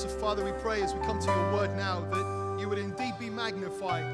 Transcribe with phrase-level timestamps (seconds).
[0.00, 3.12] So, Father, we pray as we come to your word now that you would indeed
[3.18, 4.06] be magnified,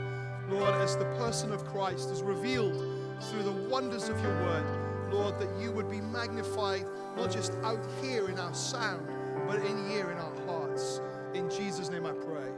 [0.51, 2.75] Lord, as the person of Christ is revealed
[3.23, 4.65] through the wonders of your word.
[5.13, 6.85] Lord, that you would be magnified
[7.17, 9.07] not just out here in our sound,
[9.47, 11.01] but in here in our hearts.
[11.35, 12.51] In Jesus' name I pray.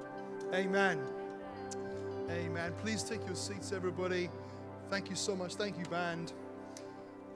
[0.55, 0.99] Amen.
[2.31, 2.73] Amen.
[2.81, 4.31] Please take your seats, everybody.
[4.89, 5.57] Thank you so much.
[5.57, 6.33] Thank you, band.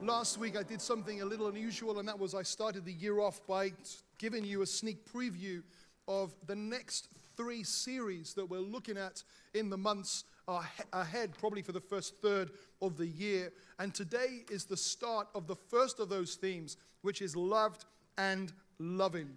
[0.01, 3.19] Last week I did something a little unusual, and that was I started the year
[3.19, 3.73] off by
[4.17, 5.61] giving you a sneak preview
[6.07, 11.71] of the next three series that we're looking at in the months ahead, probably for
[11.71, 13.51] the first third of the year.
[13.79, 17.85] And today is the start of the first of those themes, which is loved
[18.17, 19.29] and loving.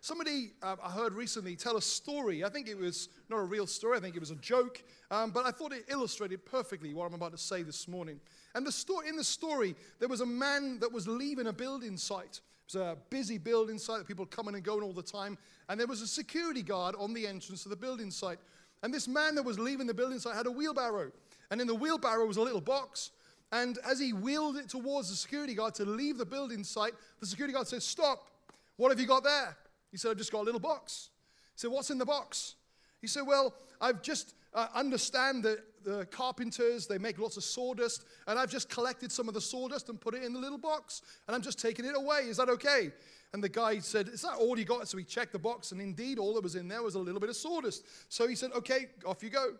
[0.00, 2.44] Somebody uh, I heard recently tell a story.
[2.44, 5.30] I think it was not a real story, I think it was a joke, um,
[5.30, 8.18] but I thought it illustrated perfectly what I'm about to say this morning.
[8.56, 11.96] And the story, in the story, there was a man that was leaving a building
[11.96, 12.40] site.
[12.68, 15.36] It was a busy building site people coming and going all the time.
[15.68, 18.38] And there was a security guard on the entrance to the building site.
[18.82, 21.12] And this man that was leaving the building site had a wheelbarrow.
[21.50, 23.10] And in the wheelbarrow was a little box.
[23.52, 27.26] And as he wheeled it towards the security guard to leave the building site, the
[27.26, 28.28] security guard said, Stop.
[28.76, 29.56] What have you got there?
[29.90, 31.10] He said, I've just got a little box.
[31.54, 32.54] He said, What's in the box?
[33.00, 38.04] He said, Well, I've just uh, understand that the carpenters, they make lots of sawdust,
[38.26, 41.02] and I've just collected some of the sawdust and put it in the little box,
[41.26, 42.20] and I'm just taking it away.
[42.28, 42.92] Is that okay?
[43.32, 44.88] And the guy said, Is that all you got?
[44.88, 47.20] So he checked the box, and indeed, all that was in there was a little
[47.20, 47.84] bit of sawdust.
[48.08, 49.54] So he said, Okay, off you go.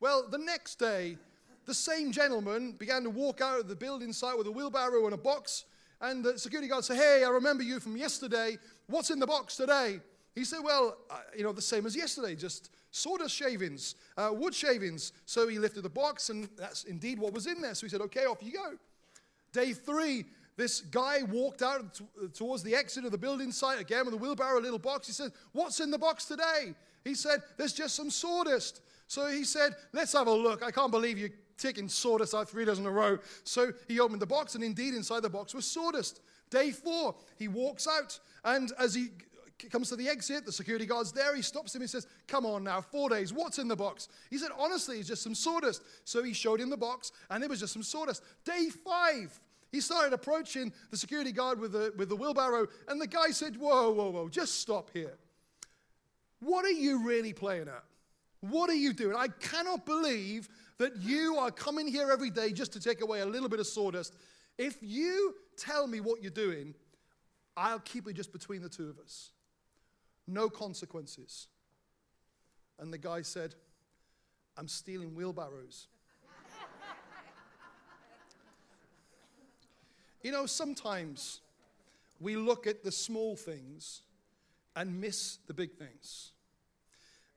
[0.00, 1.16] Well, the next day,
[1.66, 5.14] the same gentleman began to walk out of the building site with a wheelbarrow and
[5.14, 5.64] a box,
[6.00, 8.58] and the security guard said, Hey, I remember you from yesterday.
[8.86, 10.00] What's in the box today?
[10.34, 14.54] He said, Well, uh, you know, the same as yesterday, just sawdust shavings, uh, wood
[14.54, 15.12] shavings.
[15.26, 17.74] So he lifted the box, and that's indeed what was in there.
[17.74, 18.72] So he said, Okay, off you go.
[19.52, 20.24] Day three,
[20.56, 24.16] this guy walked out t- towards the exit of the building site again with a
[24.16, 25.06] wheelbarrow, a little box.
[25.06, 26.74] He said, What's in the box today?
[27.04, 28.80] He said, There's just some sawdust.
[29.06, 30.62] So he said, Let's have a look.
[30.62, 33.18] I can't believe you're taking sawdust out three days in a row.
[33.44, 36.20] So he opened the box, and indeed inside the box was sawdust.
[36.50, 39.10] Day four, he walks out, and as he
[39.70, 40.44] comes to the exit.
[40.44, 41.34] The security guard's there.
[41.34, 43.32] He stops him He says, Come on now, four days.
[43.32, 44.08] What's in the box?
[44.30, 45.82] He said, Honestly, it's just some sawdust.
[46.04, 48.22] So he showed him the box, and it was just some sawdust.
[48.44, 49.38] Day five,
[49.70, 53.56] he started approaching the security guard with the, with the wheelbarrow, and the guy said,
[53.56, 55.16] Whoa, whoa, whoa, just stop here.
[56.40, 57.84] What are you really playing at?
[58.40, 59.16] What are you doing?
[59.16, 60.48] I cannot believe
[60.78, 63.66] that you are coming here every day just to take away a little bit of
[63.66, 64.14] sawdust.
[64.58, 66.74] If you tell me what you're doing,
[67.56, 69.30] I'll keep it just between the two of us
[70.26, 71.48] no consequences.
[72.78, 73.54] And the guy said,
[74.56, 75.88] I'm stealing wheelbarrows.
[80.22, 81.40] you know, sometimes
[82.20, 84.02] we look at the small things
[84.76, 86.32] and miss the big things.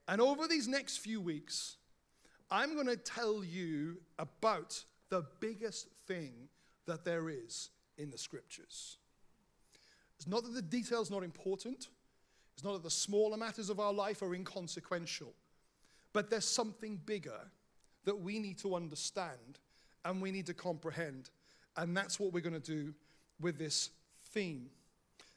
[0.08, 1.76] And over these next few weeks,
[2.50, 6.32] I'm going to tell you about the biggest thing
[6.86, 8.98] that there is in the scriptures.
[10.16, 11.90] It's not that the detail's not important.
[12.58, 15.32] It's not that the smaller matters of our life are inconsequential,
[16.12, 17.40] but there's something bigger
[18.06, 19.60] that we need to understand
[20.04, 21.30] and we need to comprehend.
[21.76, 22.96] And that's what we're going to do
[23.40, 23.92] with this
[24.32, 24.72] theme.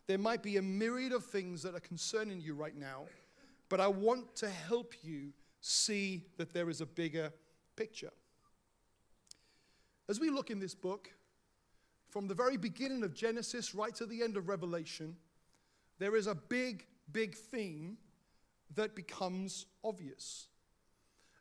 [0.06, 3.03] There might be a myriad of things that are concerning you right now,
[3.69, 7.31] but I want to help you see that there is a bigger
[7.76, 8.12] picture.
[10.08, 11.12] As we look in this book,
[12.08, 15.16] from the very beginning of Genesis right to the end of Revelation,
[15.98, 17.97] there is a big big theme
[18.75, 20.47] that becomes obvious.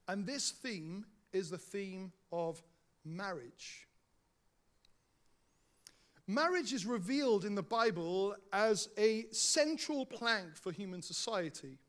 [0.07, 2.62] And this theme is the theme of
[3.06, 3.88] marriage.
[6.28, 11.79] Marriage is revealed in the Bible as a central plank for human society.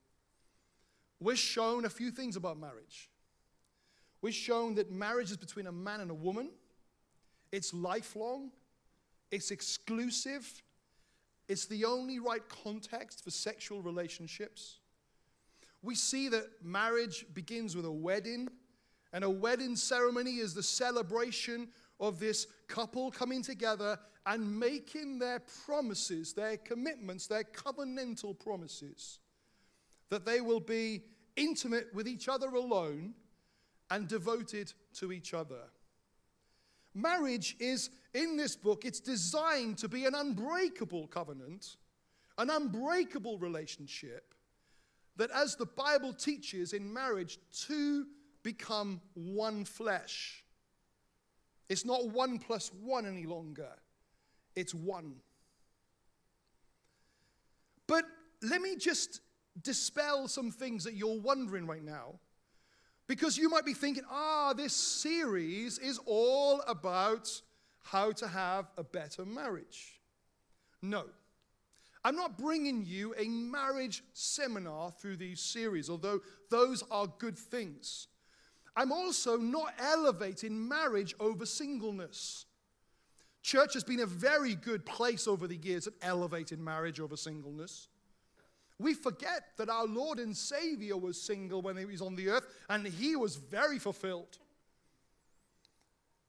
[1.21, 3.11] We're shown a few things about marriage.
[4.23, 6.51] We're shown that marriage is between a man and a woman,
[7.53, 8.51] it's lifelong,
[9.31, 10.63] it's exclusive,
[11.50, 14.78] it's the only right context for sexual relationships.
[15.83, 18.48] We see that marriage begins with a wedding,
[19.13, 21.66] and a wedding ceremony is the celebration
[21.98, 29.19] of this couple coming together and making their promises, their commitments, their covenantal promises,
[30.09, 31.03] that they will be
[31.34, 33.13] intimate with each other alone
[33.91, 35.63] and devoted to each other.
[37.01, 41.77] Marriage is, in this book, it's designed to be an unbreakable covenant,
[42.39, 44.35] an unbreakable relationship,
[45.17, 48.07] that as the Bible teaches in marriage, two
[48.43, 50.45] become one flesh.
[51.69, 53.71] It's not one plus one any longer,
[54.57, 55.17] it's one.
[57.87, 58.05] But
[58.43, 59.21] let me just
[59.63, 62.21] dispel some things that you're wondering right now.
[63.10, 67.28] Because you might be thinking, ah, this series is all about
[67.83, 70.01] how to have a better marriage.
[70.80, 71.07] No.
[72.04, 76.21] I'm not bringing you a marriage seminar through these series, although
[76.53, 78.07] those are good things.
[78.77, 82.47] I'm also not elevating marriage over singleness.
[83.42, 87.89] Church has been a very good place over the years at elevating marriage over singleness.
[88.80, 92.47] We forget that our Lord and Savior was single when he was on the earth,
[92.71, 94.38] and he was very fulfilled.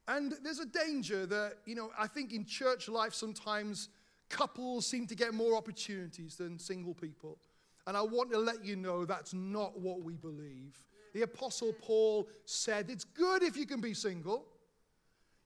[0.06, 3.88] And there's a danger that, you know, I think in church life sometimes
[4.28, 7.38] couples seem to get more opportunities than single people.
[7.86, 10.76] And I want to let you know that's not what we believe.
[11.14, 14.44] The Apostle Paul said it's good if you can be single.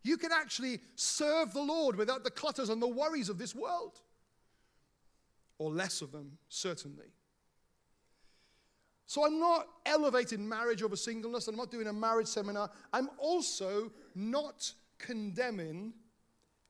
[0.03, 4.01] You can actually serve the Lord without the clutters and the worries of this world
[5.59, 7.07] or less of them, certainly.
[9.07, 12.71] So I'm not elevating marriage over singleness, I'm not doing a marriage seminar.
[12.93, 15.93] I'm also not condemning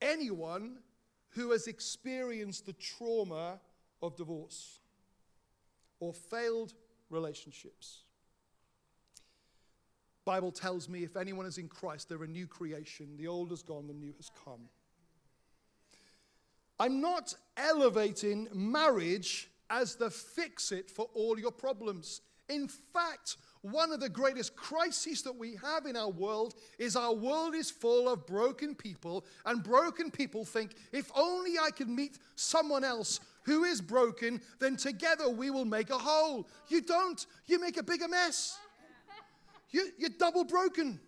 [0.03, 0.79] anyone
[1.31, 3.61] who has experienced the trauma
[4.03, 4.81] of divorce
[6.01, 6.75] or failed
[7.11, 8.03] relationships.
[10.25, 13.17] Bible tells me if anyone is in Christ, they're a new creation.
[13.17, 14.69] The old has gone, the new has come.
[16.79, 22.21] I'm not elevating marriage as the fix it for all your problems.
[22.49, 27.13] In fact, one of the greatest crises that we have in our world is our
[27.13, 32.19] world is full of broken people, and broken people think, if only I can meet
[32.37, 36.47] someone else who is broken, then together we will make a whole.
[36.69, 38.59] You don't, you make a bigger mess.
[39.71, 41.01] You, you're double broken.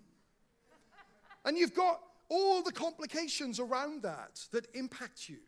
[1.44, 5.38] And you've got all the complications around that that impact you.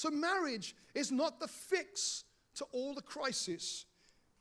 [0.00, 2.24] So, marriage is not the fix
[2.54, 3.84] to all the crisis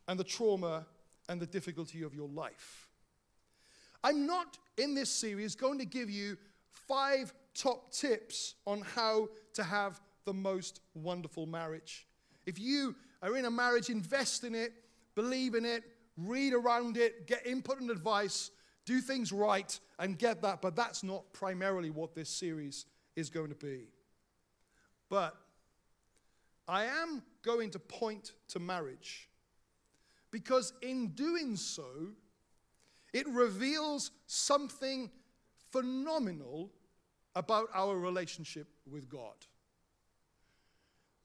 [0.07, 0.85] and the trauma
[1.27, 2.87] and the difficulty of your life.
[4.01, 6.37] I'm not in this series going to give you
[6.71, 12.07] five top tips on how to have the most wonderful marriage.
[12.45, 14.71] If you are in a marriage, invest in it,
[15.13, 15.83] believe in it,
[16.15, 18.51] read around it, get input and advice,
[18.85, 20.61] do things right, and get that.
[20.61, 22.85] But that's not primarily what this series
[23.17, 23.89] is going to be.
[25.09, 25.35] But
[26.69, 29.27] I am going to point to marriage
[30.29, 31.83] because in doing so,
[33.11, 35.09] it reveals something
[35.71, 36.69] phenomenal
[37.35, 39.33] about our relationship with God.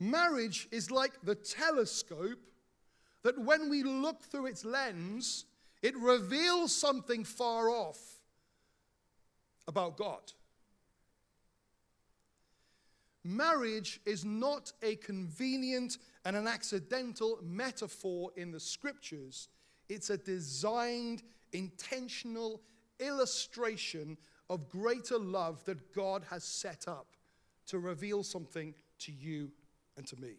[0.01, 2.41] Marriage is like the telescope
[3.23, 5.45] that when we look through its lens,
[5.83, 7.99] it reveals something far off
[9.69, 10.33] about God.
[13.25, 19.49] Marriage is not a convenient and an accidental metaphor in the scriptures,
[19.89, 21.23] it's a designed,
[21.53, 22.61] intentional
[23.01, 24.19] illustration
[24.51, 27.07] of greater love that God has set up
[27.67, 29.51] to reveal something to you
[29.97, 30.35] and to me.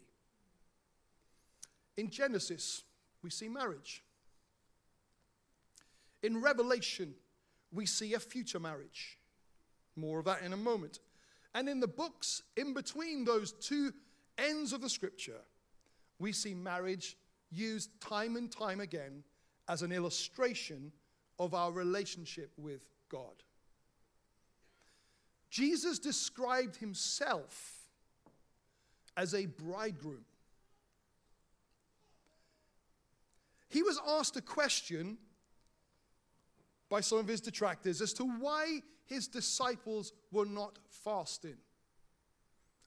[1.96, 2.84] In Genesis,
[3.22, 4.04] we see marriage.
[6.22, 7.14] In Revelation,
[7.72, 9.18] we see a future marriage.
[9.96, 11.00] More of that in a moment.
[11.56, 13.90] And in the books in between those two
[14.36, 15.40] ends of the scripture,
[16.18, 17.16] we see marriage
[17.50, 19.24] used time and time again
[19.66, 20.92] as an illustration
[21.38, 23.42] of our relationship with God.
[25.48, 27.88] Jesus described himself
[29.16, 30.26] as a bridegroom.
[33.70, 35.16] He was asked a question
[36.88, 41.56] by some of his detractors as to why his disciples were not fasting.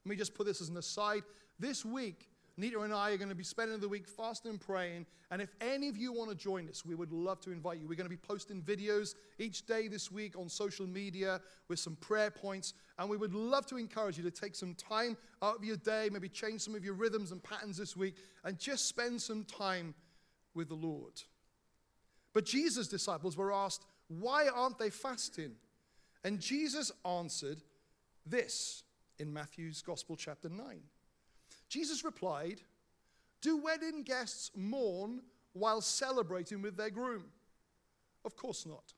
[0.04, 1.22] Let me just put this as an aside.
[1.58, 5.06] This week, Nita and I are going to be spending the week fasting and praying.
[5.30, 7.88] And if any of you want to join us, we would love to invite you.
[7.88, 11.96] We're going to be posting videos each day this week on social media with some
[11.96, 12.74] prayer points.
[12.98, 16.10] And we would love to encourage you to take some time out of your day,
[16.12, 19.94] maybe change some of your rhythms and patterns this week, and just spend some time
[20.54, 21.22] with the Lord.
[22.32, 25.52] But Jesus' disciples were asked, why aren't they fasting?
[26.24, 27.62] And Jesus answered
[28.26, 28.82] this
[29.20, 30.80] in Matthew's Gospel, chapter 9.
[31.68, 32.60] Jesus replied,
[33.40, 37.24] Do wedding guests mourn while celebrating with their groom?
[38.24, 38.94] Of course not.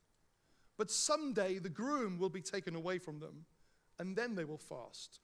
[0.78, 3.44] But someday the groom will be taken away from them,
[3.98, 5.20] and then they will fast.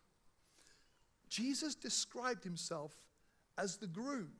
[1.31, 2.93] Jesus described himself
[3.57, 4.33] as the groom.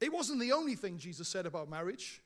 [0.00, 2.22] It wasn't the only thing Jesus said about marriage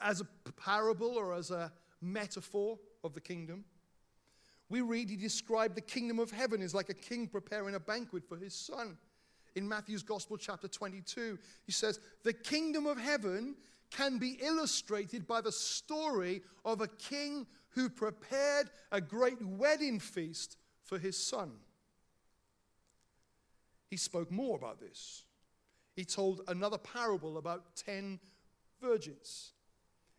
[0.00, 3.64] as a parable or as a metaphor of the kingdom.
[4.68, 8.24] We read he described the kingdom of heaven as like a king preparing a banquet
[8.24, 8.96] for his son.
[9.56, 13.56] In Matthew's Gospel, chapter 22, he says, The kingdom of heaven
[13.90, 20.56] can be illustrated by the story of a king who prepared a great wedding feast
[20.84, 21.52] for his son.
[23.88, 25.24] He spoke more about this.
[25.96, 28.20] He told another parable about 10
[28.80, 29.52] virgins.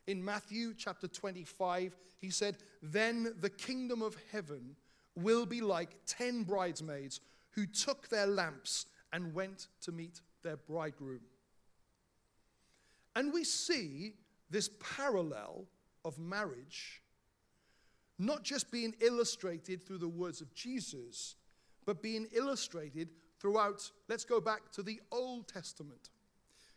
[0.07, 4.75] In Matthew chapter 25, he said, Then the kingdom of heaven
[5.15, 7.19] will be like 10 bridesmaids
[7.51, 11.21] who took their lamps and went to meet their bridegroom.
[13.15, 14.13] And we see
[14.49, 15.65] this parallel
[16.05, 17.01] of marriage
[18.21, 21.35] not just being illustrated through the words of Jesus,
[21.85, 26.11] but being illustrated throughout, let's go back to the Old Testament.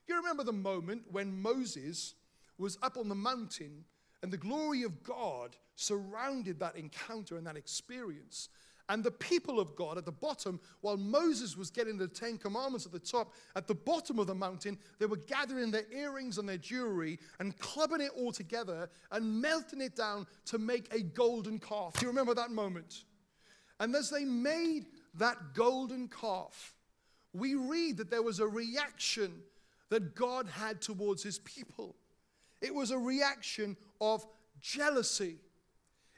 [0.09, 2.15] You remember the moment when Moses
[2.59, 3.85] was up on the mountain
[4.23, 8.49] and the glory of God surrounded that encounter and that experience.
[8.89, 12.85] And the people of God at the bottom, while Moses was getting the Ten Commandments
[12.85, 16.49] at the top, at the bottom of the mountain, they were gathering their earrings and
[16.49, 21.59] their jewelry and clubbing it all together and melting it down to make a golden
[21.59, 21.95] calf.
[21.95, 23.05] Do you remember that moment?
[23.81, 26.75] And as they made that golden calf,
[27.33, 29.33] we read that there was a reaction
[29.89, 31.97] that God had towards his people.
[32.65, 34.27] It was a reaction of
[34.63, 35.37] jealousy.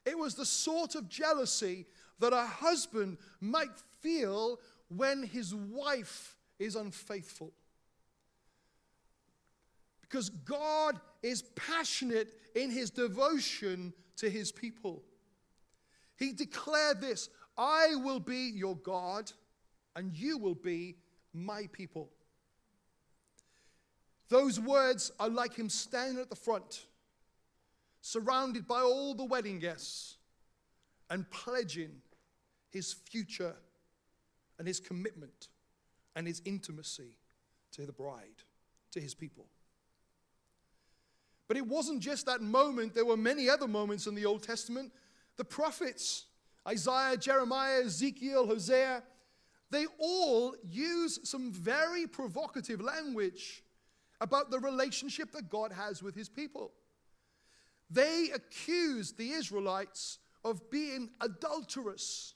[0.04, 1.86] It was the sort of jealousy
[2.20, 7.52] that a husband might feel when his wife is unfaithful.
[10.02, 15.02] Because God is passionate in his devotion to his people.
[16.16, 19.32] He declared this I will be your God,
[19.96, 20.94] and you will be
[21.34, 22.10] my people.
[24.28, 26.86] Those words are like him standing at the front,
[28.00, 30.16] surrounded by all the wedding guests,
[31.08, 32.02] and pledging
[32.70, 33.54] his future
[34.58, 35.48] and his commitment
[36.16, 37.16] and his intimacy
[37.72, 38.42] to the bride,
[38.92, 39.46] to his people.
[41.46, 44.92] But it wasn't just that moment, there were many other moments in the Old Testament.
[45.36, 46.24] The prophets,
[46.66, 49.02] Isaiah, Jeremiah, Ezekiel, Hosea,
[49.70, 53.62] they all use some very provocative language
[54.20, 56.72] about the relationship that God has with his people.
[57.90, 62.34] They accused the Israelites of being adulterous,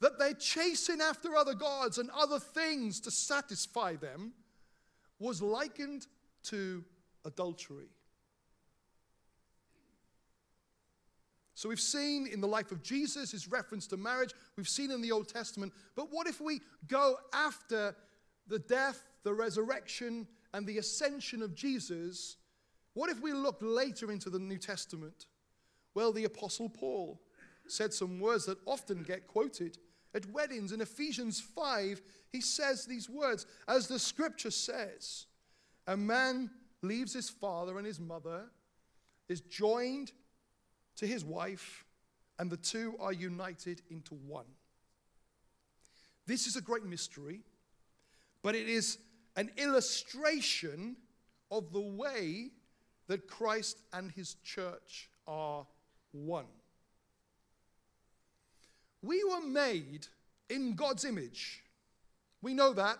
[0.00, 4.32] that they're chasing after other gods and other things to satisfy them,
[5.18, 6.06] was likened
[6.44, 6.84] to
[7.24, 7.88] adultery.
[11.54, 15.02] So we've seen in the life of Jesus his reference to marriage, we've seen in
[15.02, 17.96] the Old Testament, but what if we go after
[18.46, 22.38] the death, the resurrection, and the ascension of Jesus?
[22.94, 25.26] What if we look later into the New Testament?
[25.92, 27.20] Well, the Apostle Paul
[27.66, 29.76] said some words that often get quoted.
[30.14, 32.00] At weddings in Ephesians 5,
[32.32, 35.26] he says these words As the scripture says,
[35.86, 38.46] a man leaves his father and his mother,
[39.28, 40.12] is joined
[40.96, 41.84] to his wife,
[42.38, 44.46] and the two are united into one.
[46.26, 47.42] This is a great mystery,
[48.42, 48.96] but it is
[49.38, 50.96] an illustration
[51.52, 52.50] of the way
[53.06, 55.64] that Christ and his church are
[56.10, 56.48] one.
[59.00, 60.08] We were made
[60.50, 61.62] in God's image.
[62.42, 62.98] We know that.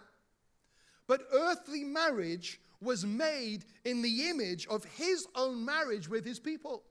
[1.09, 6.85] But earthly marriage was made in the image of his own marriage with his people.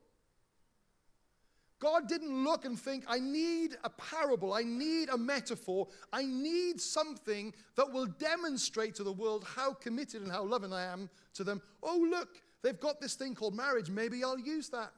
[1.79, 6.81] God didn't look and think, I need a parable, I need a metaphor, I need
[6.81, 11.43] something that will demonstrate to the world how committed and how loving I am to
[11.43, 11.61] them.
[11.83, 14.91] Oh, look, they've got this thing called marriage, maybe I'll use that.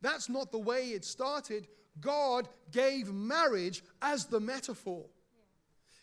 [0.00, 1.68] That's not the way it started.
[2.00, 5.04] God gave marriage as the metaphor,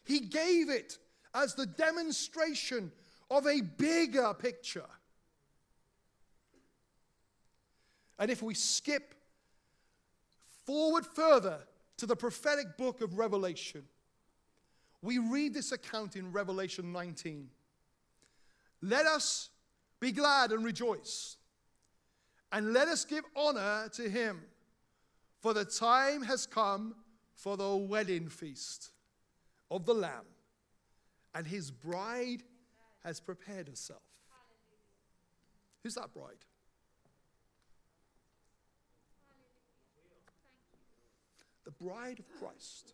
[0.03, 0.99] He gave it
[1.33, 2.91] as the demonstration
[3.31, 4.85] of a bigger picture.
[8.19, 9.15] And if we skip
[10.65, 11.59] forward further
[11.97, 13.83] to the prophetic book of Revelation,
[15.01, 17.49] we read this account in Revelation 19.
[18.81, 19.49] Let us
[19.99, 21.37] be glad and rejoice,
[22.51, 24.41] and let us give honor to him,
[25.39, 26.95] for the time has come
[27.35, 28.91] for the wedding feast
[29.71, 30.25] of the Lamb,
[31.33, 32.43] and his bride
[33.03, 34.01] has prepared herself.
[35.83, 36.45] Who's that bride?
[41.79, 42.93] Bride of Christ.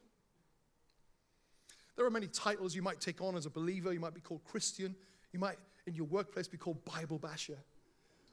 [1.95, 3.91] There are many titles you might take on as a believer.
[3.91, 4.95] You might be called Christian.
[5.33, 7.57] You might, in your workplace, be called Bible basher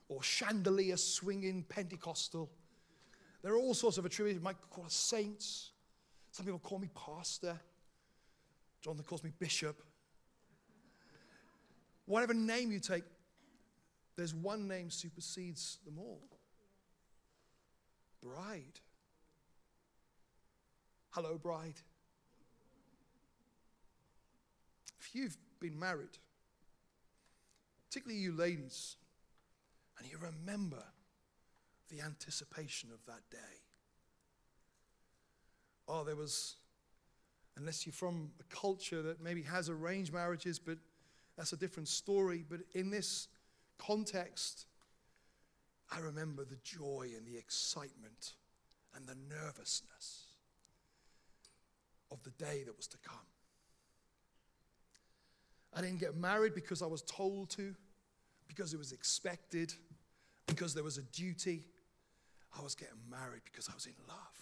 [0.08, 2.48] or chandelier swinging Pentecostal.
[3.42, 4.38] there are all sorts of attributes.
[4.38, 5.72] You might call us saints.
[6.30, 7.58] Some people call me pastor.
[8.80, 9.82] Jonathan calls me bishop.
[12.04, 13.02] Whatever name you take,
[14.16, 16.20] there's one name supersedes them all
[18.26, 18.80] bride.
[21.16, 21.80] Hello, bride.
[25.00, 26.18] If you've been married,
[27.88, 28.96] particularly you ladies,
[29.98, 30.82] and you remember
[31.88, 33.62] the anticipation of that day.
[35.88, 36.56] Oh, there was,
[37.56, 40.76] unless you're from a culture that maybe has arranged marriages, but
[41.34, 42.44] that's a different story.
[42.46, 43.28] But in this
[43.78, 44.66] context,
[45.90, 48.34] I remember the joy and the excitement
[48.94, 50.25] and the nervousness
[52.10, 53.18] of the day that was to come.
[55.74, 57.74] I didn't get married because I was told to,
[58.48, 59.74] because it was expected,
[60.46, 61.66] because there was a duty.
[62.58, 64.40] I was getting married because I was in love.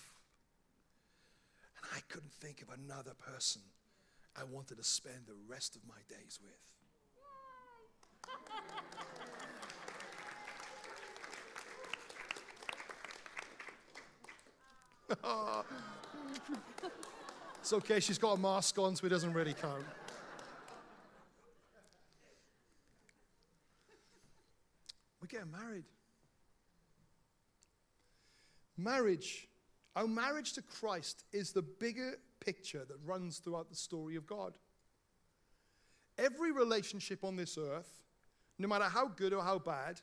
[1.76, 3.62] And I couldn't think of another person
[4.37, 6.52] I wanted to spend the rest of my days with.
[15.23, 15.62] Ah.
[17.64, 19.87] It's okay, she's got a mask on, so it doesn't really count.
[25.18, 25.85] We're getting married.
[28.76, 29.49] Marriage,
[29.97, 34.52] our marriage to Christ is the bigger picture that runs throughout the story of God.
[36.18, 38.02] Every relationship on this earth,
[38.59, 40.02] no matter how good or how bad,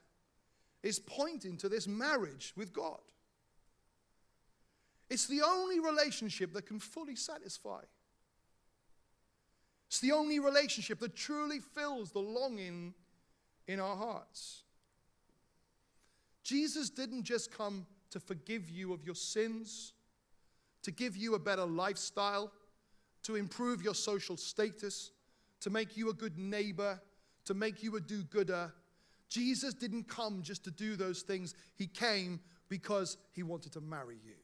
[0.82, 3.02] is pointing to this marriage with God.
[5.12, 7.82] It's the only relationship that can fully satisfy.
[9.88, 12.94] It's the only relationship that truly fills the longing
[13.68, 14.64] in our hearts.
[16.46, 19.92] Jesus didn't just come to forgive you of your sins,
[20.84, 22.50] to give you a better lifestyle,
[23.24, 25.12] to improve your social status,
[25.60, 27.02] to make you a good neighbor,
[27.44, 28.72] to make you a do gooder.
[29.28, 34.16] Jesus didn't come just to do those things, He came because He wanted to marry
[34.26, 34.36] you.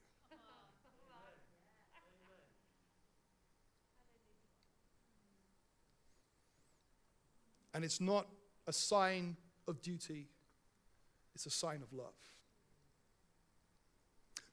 [7.77, 8.25] And it's not
[8.65, 9.37] a sign
[9.67, 10.25] of duty,
[11.35, 12.15] it's a sign of love.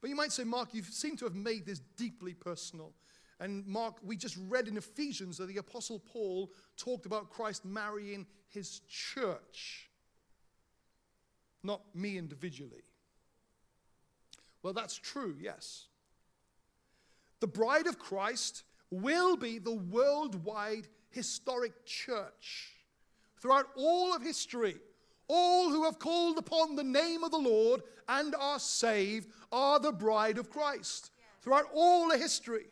[0.02, 2.92] But you might say, Mark, you seem to have made this deeply personal.
[3.40, 8.26] And Mark, we just read in Ephesians that the Apostle Paul talked about Christ marrying
[8.50, 9.88] his church,
[11.62, 12.84] not me individually.
[14.62, 15.86] Well, that's true, yes.
[17.40, 22.73] The bride of Christ will be the worldwide historic church
[23.44, 24.76] throughout all of history.
[25.28, 29.92] All who have called upon the name of the Lord and are saved are the
[29.92, 31.10] bride of Christ.
[31.42, 32.64] Throughout all the history,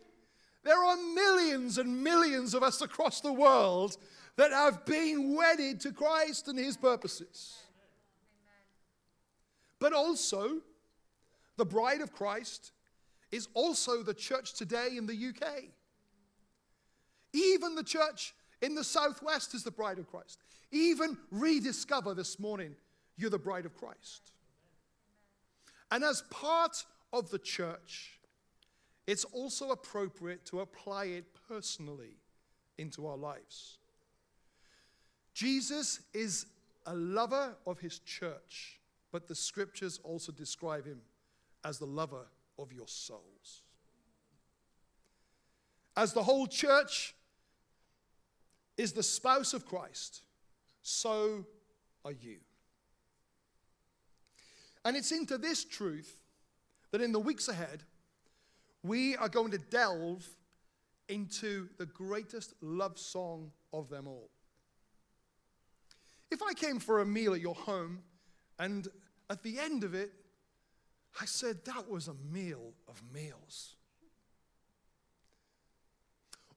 [0.64, 3.98] there are millions and millions of us across the world
[4.36, 7.58] that have been wedded to Christ and his purposes.
[9.78, 10.62] But also,
[11.58, 12.72] the bride of Christ
[13.30, 15.64] is also the church today in the UK.
[17.34, 20.38] Even the church in the southwest is the bride of Christ.
[20.70, 22.74] Even rediscover this morning,
[23.18, 24.32] you're the bride of Christ.
[25.90, 28.18] And as part of the church,
[29.06, 32.16] it's also appropriate to apply it personally
[32.78, 33.78] into our lives.
[35.34, 36.46] Jesus is
[36.86, 41.00] a lover of his church, but the scriptures also describe him
[41.64, 42.26] as the lover
[42.58, 43.62] of your souls.
[45.96, 47.14] As the whole church
[48.76, 50.22] is the spouse of Christ,
[50.82, 51.44] so
[52.04, 52.38] are you.
[54.84, 56.20] And it's into this truth
[56.90, 57.84] that in the weeks ahead,
[58.82, 60.26] we are going to delve
[61.08, 64.30] into the greatest love song of them all.
[66.30, 68.00] If I came for a meal at your home
[68.58, 68.88] and
[69.28, 70.12] at the end of it,
[71.20, 73.74] I said, that was a meal of meals.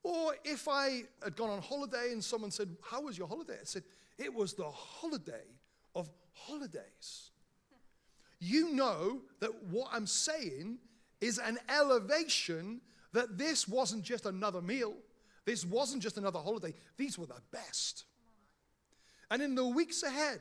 [0.05, 3.55] Or if I had gone on holiday and someone said, How was your holiday?
[3.59, 3.81] I said,
[4.19, 5.47] It was the holiday
[5.95, 7.31] of holidays.
[8.39, 10.77] You know that what I'm saying
[11.21, 12.81] is an elevation
[13.13, 14.93] that this wasn't just another meal,
[15.43, 18.03] this wasn't just another holiday, these were the best.
[19.31, 20.39] And in the weeks ahead,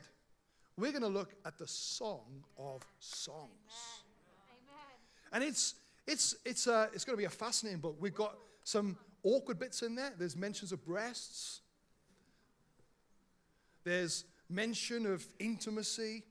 [0.77, 3.49] we're going to look at the Song of Songs.
[4.51, 5.33] Amen.
[5.33, 5.73] And it's,
[6.05, 7.95] it's, it's, uh, it's going to be a fascinating book.
[7.99, 10.13] We've got some awkward bits in there.
[10.17, 11.61] There's mentions of breasts,
[13.83, 16.23] there's mention of intimacy,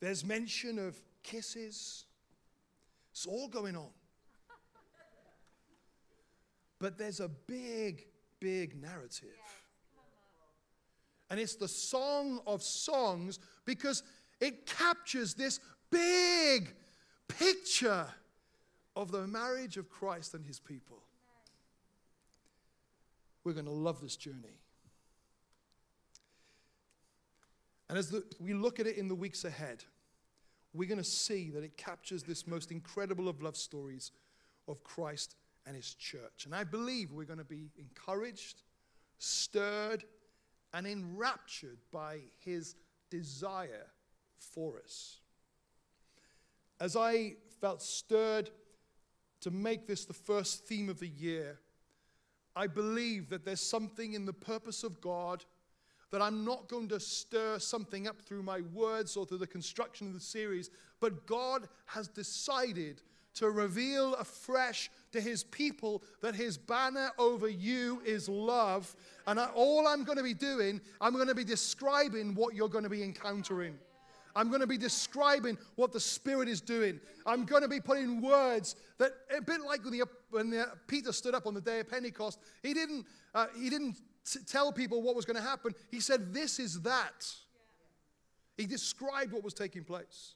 [0.00, 2.04] there's mention of kisses.
[3.12, 3.90] It's all going on.
[6.78, 8.06] But there's a big,
[8.38, 9.28] big narrative.
[11.28, 14.02] And it's the song of songs because
[14.40, 16.74] it captures this big
[17.28, 18.06] picture
[18.96, 20.98] of the marriage of Christ and his people.
[23.44, 24.58] We're going to love this journey.
[27.88, 29.84] And as the, we look at it in the weeks ahead,
[30.72, 34.12] we're going to see that it captures this most incredible of love stories
[34.68, 35.34] of Christ
[35.66, 36.44] and his church.
[36.44, 38.62] And I believe we're going to be encouraged,
[39.18, 40.04] stirred,
[40.72, 42.76] and enraptured by his
[43.10, 43.86] desire
[44.38, 45.18] for us.
[46.80, 48.50] As I felt stirred
[49.40, 51.58] to make this the first theme of the year,
[52.54, 55.44] I believe that there's something in the purpose of God
[56.10, 60.08] that I'm not going to stir something up through my words or through the construction
[60.08, 63.02] of the series, but God has decided
[63.34, 68.94] to reveal afresh to his people that his banner over you is love.
[69.28, 72.84] And all I'm going to be doing, I'm going to be describing what you're going
[72.84, 73.78] to be encountering.
[74.34, 77.00] I'm going to be describing what the Spirit is doing.
[77.26, 81.12] I'm going to be putting words that, a bit like when, the, when the, Peter
[81.12, 83.96] stood up on the day of Pentecost, he didn't, uh, he didn't
[84.30, 85.74] t- tell people what was going to happen.
[85.90, 87.26] He said, This is that.
[88.56, 90.34] He described what was taking place.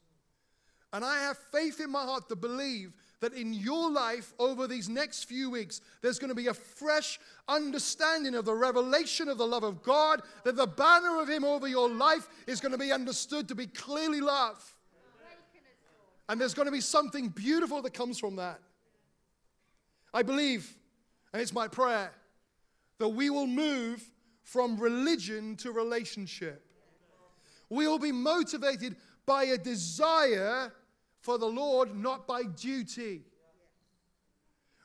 [0.91, 2.93] And I have faith in my heart to believe
[3.25, 7.19] that in your life over these next few weeks, there's going to be a fresh
[7.47, 11.67] understanding of the revelation of the love of God, that the banner of Him over
[11.67, 14.63] your life is going to be understood to be clearly love.
[16.29, 18.59] And there's going to be something beautiful that comes from that.
[20.13, 20.77] I believe,
[21.33, 22.11] and it's my prayer,
[22.99, 24.03] that we will move
[24.43, 26.63] from religion to relationship.
[27.71, 30.71] We will be motivated by a desire
[31.25, 33.23] for the Lord, not by duty.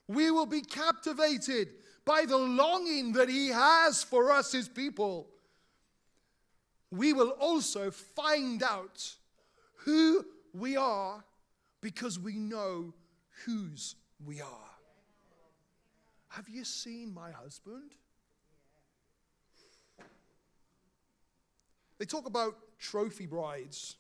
[0.09, 1.69] We will be captivated
[2.07, 5.29] by the longing that He has for us, His people.
[6.91, 9.17] We will also find out
[9.85, 10.25] who
[10.55, 11.23] we are
[11.83, 12.95] because we know
[13.45, 14.71] whose we are.
[16.29, 17.91] Have you seen my husband?
[21.99, 23.97] They talk about trophy brides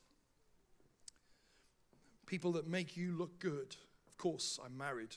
[2.30, 3.74] people that make you look good.
[4.06, 5.16] Of course, I'm married,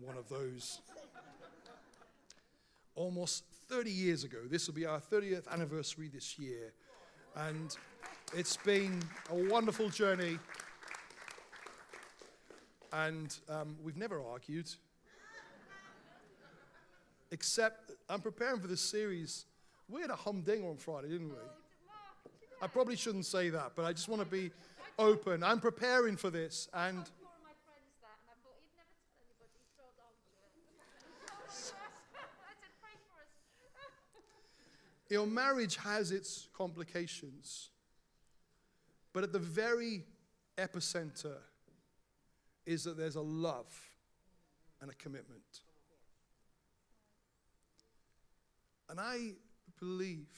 [0.00, 0.80] one of those.
[2.94, 6.72] Almost 30 years ago, this will be our 30th anniversary this year.
[7.36, 7.76] And
[8.34, 10.38] it's been a wonderful journey.
[12.90, 14.70] And um, we've never argued.
[17.32, 19.44] Except, I'm preparing for this series.
[19.90, 21.34] We had a humdinger on Friday, didn't we?
[22.62, 24.50] I probably shouldn't say that, but I just want to be
[24.98, 25.42] open.
[25.42, 26.68] I'm preparing for this.
[26.72, 26.98] And
[35.10, 37.70] Your marriage has its complications,
[39.12, 40.04] but at the very
[40.58, 41.36] epicenter
[42.64, 43.72] is that there's a love
[44.80, 45.60] and a commitment.
[48.88, 49.32] And I
[49.78, 50.28] believe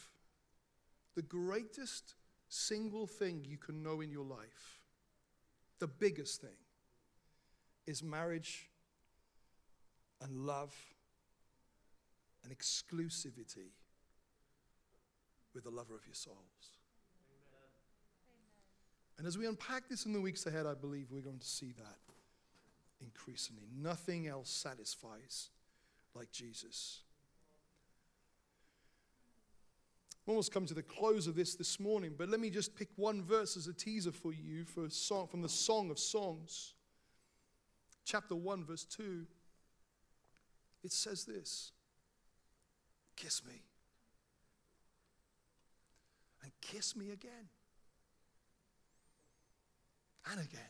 [1.14, 2.14] the greatest
[2.48, 4.80] single thing you can know in your life,
[5.78, 6.56] the biggest thing,
[7.86, 8.68] is marriage
[10.20, 10.74] and love
[12.44, 13.70] and exclusivity
[15.54, 16.72] with the lover of your souls.
[19.18, 21.72] And as we unpack this in the weeks ahead, I believe we're going to see
[21.76, 21.96] that
[23.00, 23.68] increasingly.
[23.76, 25.50] Nothing else satisfies
[26.14, 27.00] like Jesus.
[30.28, 33.22] Almost come to the close of this this morning, but let me just pick one
[33.22, 36.74] verse as a teaser for you for song, from the Song of Songs,
[38.04, 39.26] chapter 1, verse 2.
[40.84, 41.72] It says this
[43.16, 43.62] Kiss me.
[46.42, 47.48] And kiss me again.
[50.30, 50.60] And again.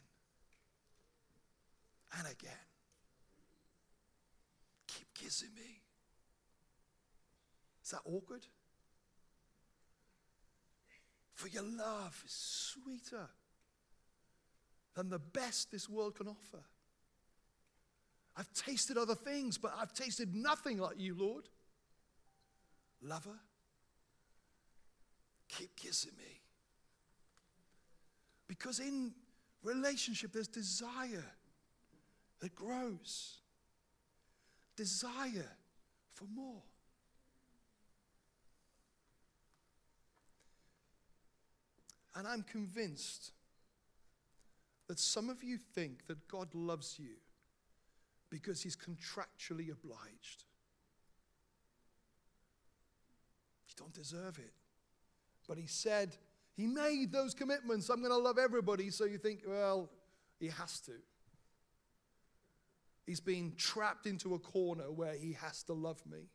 [2.17, 2.65] And again.
[4.87, 5.83] Keep kissing me.
[7.85, 8.47] Is that awkward?
[11.39, 13.29] For your love is sweeter
[14.97, 16.65] than the best this world can offer.
[18.37, 21.49] I've tasted other things, but I've tasted nothing like you, Lord.
[23.01, 23.39] Lover,
[25.49, 26.41] keep kissing me.
[28.49, 29.13] Because in
[29.63, 31.25] relationship, there's desire
[32.41, 33.37] that grows,
[34.75, 35.53] desire
[36.15, 36.63] for more.
[42.19, 43.31] And I'm convinced
[44.89, 47.15] that some of you think that God loves you
[48.29, 50.45] because he's contractually obliged.
[53.69, 54.53] You don't deserve it.
[55.47, 56.17] But he said,
[56.57, 57.89] he made those commitments.
[57.89, 58.91] I'm going to love everybody.
[58.91, 59.89] So you think, well,
[60.41, 60.95] he has to.
[63.07, 66.27] He's been trapped into a corner where he has to love me.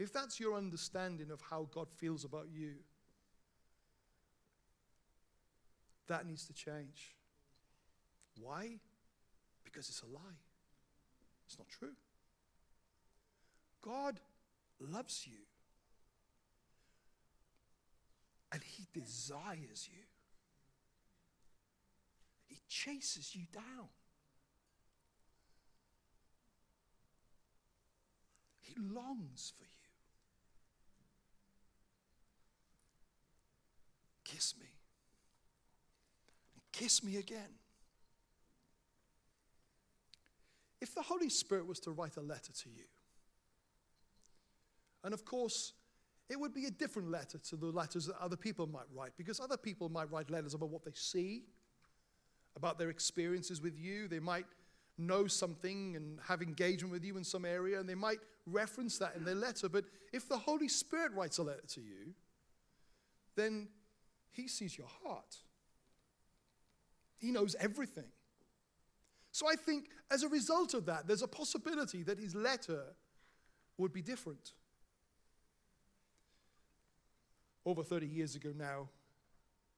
[0.00, 2.72] If that's your understanding of how God feels about you,
[6.08, 7.16] that needs to change.
[8.40, 8.78] Why?
[9.64, 10.40] Because it's a lie.
[11.46, 11.94] It's not true.
[13.82, 14.20] God
[14.80, 15.38] loves you.
[18.52, 20.02] And he desires you.
[22.46, 23.88] He chases you down.
[28.60, 29.70] He longs for you.
[34.24, 34.75] Kiss me.
[36.76, 37.48] Kiss me again.
[40.82, 42.84] If the Holy Spirit was to write a letter to you,
[45.02, 45.72] and of course,
[46.28, 49.40] it would be a different letter to the letters that other people might write, because
[49.40, 51.44] other people might write letters about what they see,
[52.56, 54.06] about their experiences with you.
[54.06, 54.46] They might
[54.98, 59.16] know something and have engagement with you in some area, and they might reference that
[59.16, 59.70] in their letter.
[59.70, 62.14] But if the Holy Spirit writes a letter to you,
[63.34, 63.68] then
[64.32, 65.38] He sees your heart,
[67.18, 68.10] He knows everything.
[69.32, 72.82] So I think as a result of that, there's a possibility that His letter
[73.78, 74.52] would be different
[77.66, 78.88] over 30 years ago now,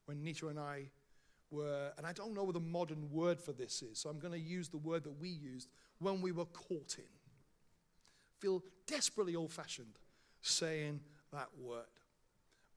[0.05, 0.91] when Nita and I
[1.51, 4.33] were, and I don't know what the modern word for this is, so I'm going
[4.33, 7.09] to use the word that we used when we were caught in.
[8.37, 9.99] Feel desperately old fashioned
[10.41, 10.99] saying
[11.33, 11.83] that word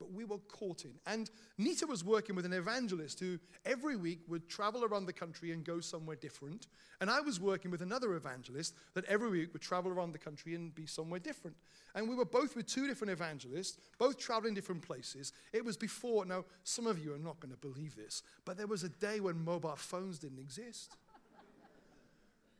[0.02, 0.94] but we were courting.
[1.06, 5.52] And Nita was working with an evangelist who every week would travel around the country
[5.52, 6.66] and go somewhere different.
[7.00, 10.56] And I was working with another evangelist that every week would travel around the country
[10.56, 11.56] and be somewhere different.
[11.94, 15.32] And we were both with two different evangelists, both traveling different places.
[15.52, 18.66] It was before, now, some of you are not going to believe this, but there
[18.66, 20.96] was a day when mobile phones didn't exist.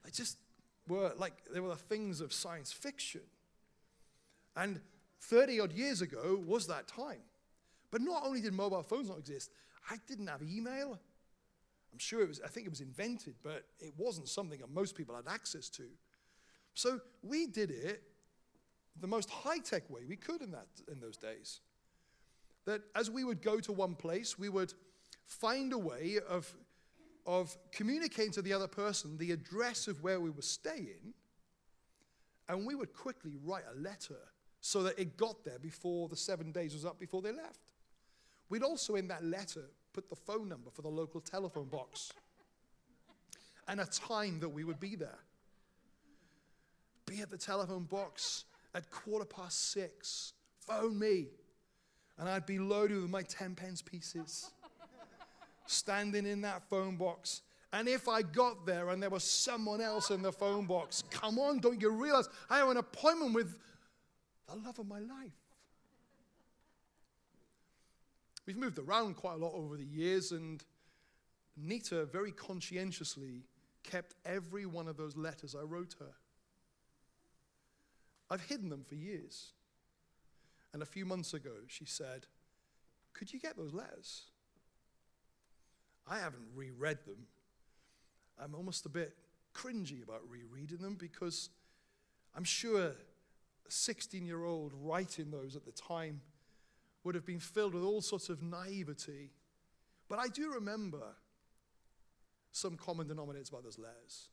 [0.04, 0.36] They just
[0.86, 3.22] were like, they were the things of science fiction.
[4.54, 4.80] And
[5.22, 7.22] 30 odd years ago was that time.
[7.90, 9.50] But not only did mobile phones not exist,
[9.90, 10.98] I didn't have email.
[11.92, 14.96] I'm sure it was, I think it was invented, but it wasn't something that most
[14.96, 15.84] people had access to.
[16.74, 18.02] So we did it
[19.00, 21.60] the most high tech way we could in, that, in those days.
[22.64, 24.72] That as we would go to one place, we would
[25.26, 26.52] find a way of,
[27.26, 31.14] of communicating to the other person the address of where we were staying,
[32.48, 34.18] and we would quickly write a letter
[34.62, 37.58] so that it got there before the seven days was up before they left.
[38.48, 42.12] We'd also, in that letter, put the phone number for the local telephone box
[43.68, 45.18] and a time that we would be there.
[47.06, 50.32] Be at the telephone box at quarter past six.
[50.60, 51.26] Phone me.
[52.18, 54.48] And I'd be loaded with my 10 pence pieces,
[55.66, 57.42] standing in that phone box.
[57.72, 61.40] And if I got there and there was someone else in the phone box, come
[61.40, 63.58] on, don't you realize I have an appointment with
[64.48, 65.32] the love of my life?
[68.46, 70.62] We've moved around quite a lot over the years, and
[71.56, 73.44] Nita very conscientiously
[73.84, 76.14] kept every one of those letters I wrote her.
[78.30, 79.52] I've hidden them for years.
[80.72, 82.26] And a few months ago, she said,
[83.12, 84.22] Could you get those letters?
[86.08, 87.26] I haven't reread them.
[88.42, 89.14] I'm almost a bit
[89.54, 91.50] cringy about rereading them because
[92.34, 92.92] I'm sure
[93.68, 96.20] 16 year old writing those at the time
[97.04, 99.30] would have been filled with all sorts of naivety.
[100.08, 101.16] But I do remember
[102.52, 104.28] some common denominators about those letters.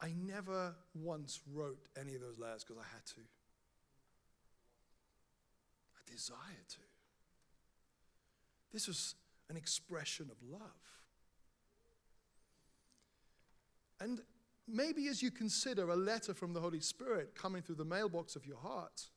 [0.00, 3.20] I never once wrote any of those letters because I had to.
[5.96, 6.78] I desired to.
[8.72, 9.14] This was
[9.48, 10.60] an expression of love.
[14.00, 14.20] And
[14.66, 18.46] maybe as you consider a letter from the Holy Spirit coming through the mailbox of
[18.46, 19.08] your heart,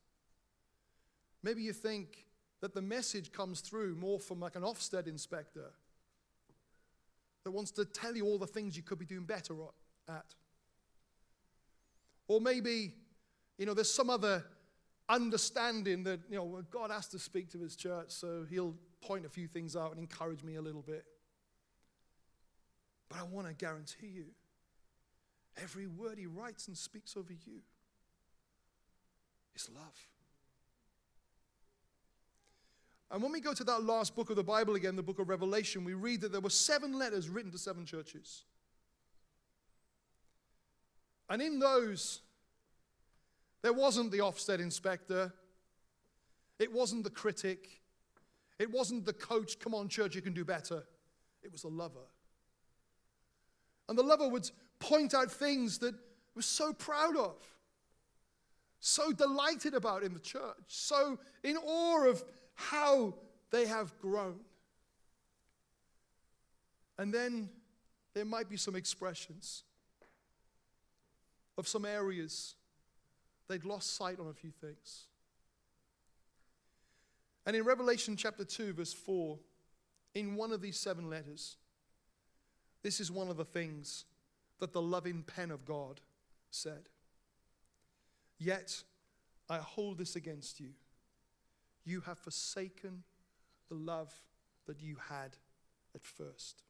[1.43, 2.25] Maybe you think
[2.61, 5.71] that the message comes through more from like an Ofsted inspector
[7.43, 9.53] that wants to tell you all the things you could be doing better
[10.09, 10.35] at.
[12.27, 12.95] Or maybe,
[13.57, 14.43] you know, there's some other
[15.07, 19.29] understanding that, you know, God has to speak to his church, so he'll point a
[19.29, 21.05] few things out and encourage me a little bit.
[23.07, 24.25] But I want to guarantee you,
[25.61, 27.61] every word he writes and speaks over you
[29.55, 30.07] is love.
[33.09, 35.29] And when we go to that last book of the Bible again, the book of
[35.29, 38.43] Revelation, we read that there were seven letters written to seven churches.
[41.29, 42.21] And in those,
[43.61, 45.33] there wasn't the Ofsted inspector,
[46.59, 47.81] it wasn't the critic,
[48.59, 50.83] it wasn't the coach, come on, church, you can do better.
[51.43, 52.07] It was the lover.
[53.87, 55.95] And the lover would point out things that
[56.35, 57.35] was so proud of,
[58.79, 63.13] so delighted about in the church, so in awe of how
[63.51, 64.39] they have grown.
[66.97, 67.49] And then
[68.13, 69.63] there might be some expressions
[71.57, 72.55] of some areas
[73.47, 75.05] they'd lost sight on a few things.
[77.45, 79.37] And in Revelation chapter 2, verse 4,
[80.15, 81.55] in one of these seven letters,
[82.83, 84.05] this is one of the things
[84.59, 86.01] that the loving pen of God
[86.49, 86.89] said.
[88.39, 88.83] Yet
[89.49, 90.69] I hold this against you
[91.87, 93.03] you have forsaken
[93.69, 94.13] the love
[94.67, 95.37] that you had
[95.95, 96.61] at first.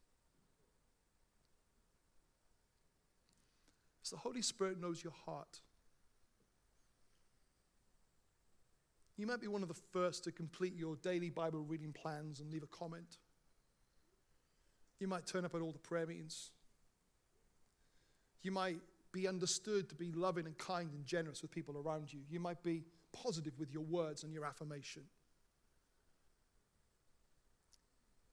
[4.04, 5.60] As the Holy Spirit knows your heart,
[9.18, 12.52] you might be one of the first to complete your daily Bible reading plans and
[12.52, 13.18] leave a comment.
[15.00, 16.52] You might turn up at all the prayer meetings.
[18.42, 18.80] You might
[19.12, 22.20] be understood to be loving and kind and generous with people around you.
[22.30, 25.04] You might be positive with your words and your affirmation.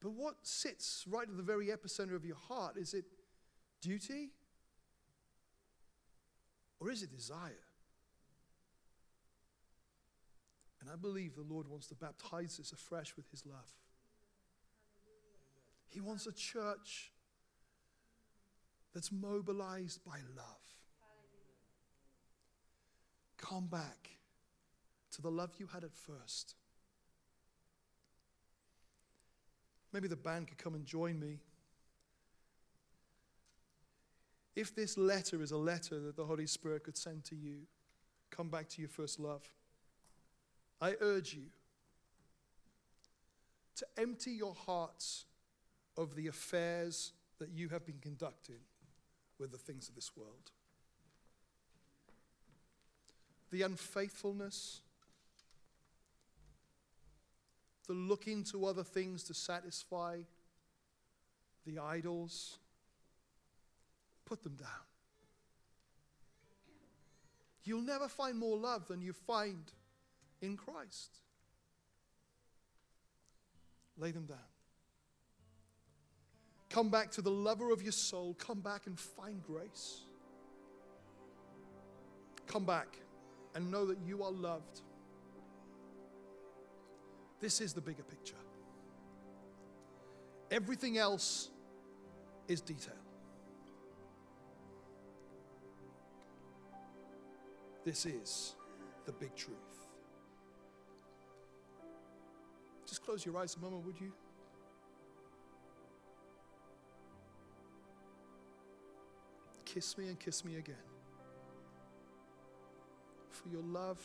[0.01, 2.77] But what sits right at the very epicenter of your heart?
[2.77, 3.07] Is it
[3.81, 4.33] duty?
[6.79, 7.65] Or is it desire?
[10.83, 13.73] And I believe the Lord wants to baptize us afresh with His love.
[15.89, 17.13] He wants a church
[18.95, 20.47] that's mobilized by love.
[23.37, 24.11] Come back
[25.13, 26.55] to the love you had at first.
[29.93, 31.41] Maybe the band could come and join me.
[34.57, 37.67] If this letter is a letter that the Holy Spirit could send to you,
[38.31, 39.43] come back to your first love.
[40.81, 41.47] I urge you
[43.77, 45.25] to empty your hearts
[45.97, 48.61] of the affairs that you have been conducting
[49.39, 50.51] with the things of this world.
[53.51, 54.81] The unfaithfulness,
[57.87, 60.19] the looking to other things to satisfy,
[61.67, 62.59] the idols,
[64.25, 64.69] put them down.
[67.65, 69.65] You'll never find more love than you find
[70.43, 71.19] in Christ.
[73.97, 74.54] Lay them down.
[76.75, 78.35] Come back to the lover of your soul.
[78.37, 80.01] Come back and find grace.
[82.49, 82.99] Come back
[83.55, 84.81] and know that you are loved.
[87.39, 88.35] This is the bigger picture.
[90.51, 91.49] Everything else
[92.49, 92.95] is detail.
[97.85, 98.57] This is
[99.07, 99.55] the big truth.
[102.85, 104.13] Just close your eyes a moment, would you?
[109.75, 110.77] Kiss me and kiss me again.
[113.29, 114.01] For your love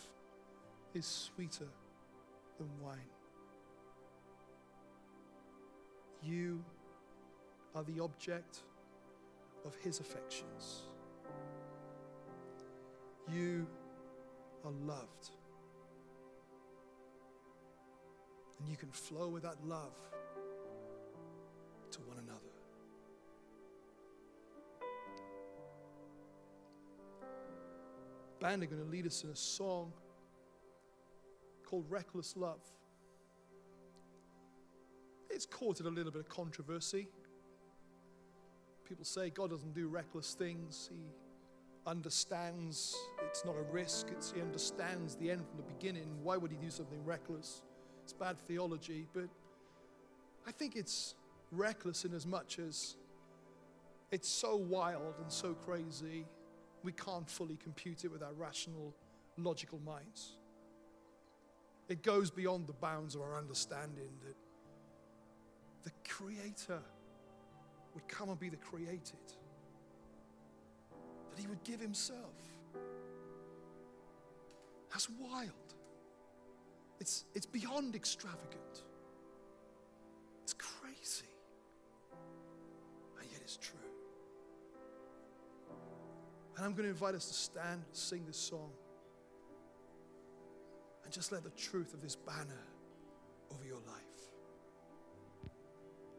[0.96, 1.68] is sweeter
[2.58, 2.98] than wine.
[6.24, 6.64] You
[7.76, 8.64] are the object
[9.64, 10.88] of his affections.
[13.32, 13.68] You
[14.66, 15.30] are loved.
[18.60, 19.94] And you can flow with that love
[21.92, 22.49] to one another.
[28.40, 29.92] Band are going to lead us in a song
[31.66, 32.62] called Reckless Love.
[35.30, 37.10] It's courted a little bit of controversy.
[38.88, 40.90] People say God doesn't do reckless things.
[40.92, 41.12] He
[41.86, 42.96] understands
[43.28, 46.08] it's not a risk, it's, he understands the end from the beginning.
[46.24, 47.64] Why would he do something reckless?
[48.04, 49.28] It's bad theology, but
[50.48, 51.16] I think it's
[51.52, 52.96] reckless in as much as
[54.12, 56.26] it's so wild and so crazy,
[56.84, 58.96] we can't fully compute it with our rational,
[59.38, 60.38] logical minds.
[61.88, 64.36] It goes beyond the bounds of our understanding that
[65.84, 66.80] the Creator
[67.94, 69.26] would come and be the created,
[71.32, 72.36] that He would give Himself.
[74.92, 75.54] That's wild.
[77.00, 78.84] It's, it's beyond extravagant.
[80.44, 81.26] It's crazy.
[83.20, 83.80] And yet it's true.
[86.60, 88.72] And I'm going to invite us to stand sing this song.
[91.06, 92.66] And just let the truth of this banner
[93.50, 94.04] over your life.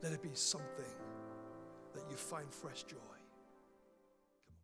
[0.02, 0.94] Let it be something
[1.92, 3.19] that you find fresh joy.